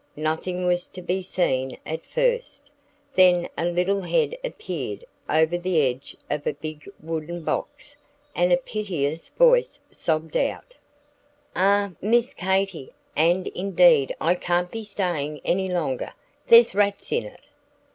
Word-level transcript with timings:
Nothing 0.17 0.65
was 0.65 0.87
to 0.87 1.01
be 1.03 1.21
seen 1.21 1.77
at 1.85 2.01
first, 2.01 2.71
then 3.13 3.47
a 3.55 3.65
little 3.65 4.01
head 4.01 4.35
appeared 4.43 5.05
over 5.29 5.59
the 5.59 5.79
edge 5.83 6.17
of 6.27 6.47
a 6.47 6.53
big 6.55 6.89
wooden 6.99 7.43
box, 7.43 7.97
and 8.33 8.51
a 8.51 8.57
piteous 8.57 9.29
voice 9.29 9.79
sobbed 9.91 10.35
out: 10.35 10.73
"Ah, 11.55 11.91
Miss 12.01 12.33
Katy, 12.33 12.91
and 13.15 13.45
indeed 13.49 14.15
I 14.19 14.33
can't 14.33 14.71
be 14.71 14.83
stayin' 14.83 15.39
any 15.45 15.69
longer. 15.69 16.13
There's 16.47 16.73
rats 16.73 17.11
in 17.11 17.23
it!" 17.25 17.41